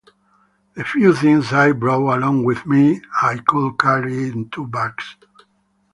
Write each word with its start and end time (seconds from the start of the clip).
The 0.73 0.83
few 0.83 1.13
things 1.13 1.53
I 1.53 1.73
brought 1.73 2.17
along 2.17 2.43
with 2.45 2.65
me 2.65 3.03
I 3.21 3.37
could 3.47 3.77
carry 3.77 4.29
in 4.29 4.49
two 4.49 4.65
bags. 4.65 5.15